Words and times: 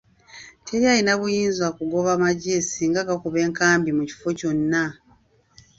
Teri 0.65 0.85
alina 0.91 1.13
buyinza 1.19 1.65
kugoba 1.77 2.11
magye 2.23 2.55
singa 2.69 3.07
gakuba 3.09 3.37
enkambi 3.47 3.89
mu 3.97 4.03
kifo 4.09 4.29
kyonna. 4.39 4.83